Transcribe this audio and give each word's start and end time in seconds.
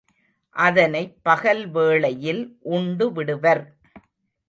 அதனைப் 0.55 1.13
பகல் 1.21 1.69
வேளையில் 1.69 2.43
உண்டு 2.71 3.11
விடுவர். 3.11 3.63